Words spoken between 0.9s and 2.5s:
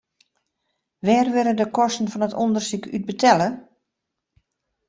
Wêr wurde de kosten fan it